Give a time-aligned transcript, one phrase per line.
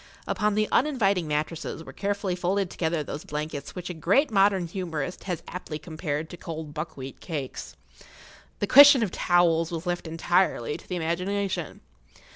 [0.25, 4.65] Upon the uninviting mattresses[Pg 14] were carefully folded together those blankets which a great modern
[4.65, 7.75] humorist has aptly compared to cold buckwheat cakes.
[8.57, 11.81] The question of towels was left entirely to the imagination.